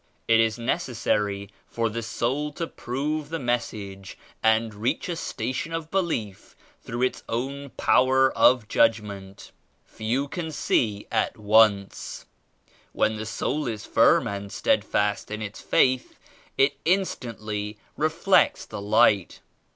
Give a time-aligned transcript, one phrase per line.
[0.27, 5.15] 89 "It is necessary for the soul to prove the Mes sage and reach a
[5.15, 9.51] station of belief through its own power of judgment.
[9.85, 12.25] Few can see at once.
[12.93, 16.17] When the soul is firm and steadfast in its Faith,
[16.57, 19.39] it instantly reflects the Light.